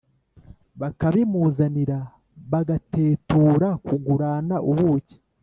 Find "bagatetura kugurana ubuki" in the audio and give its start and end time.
2.51-5.15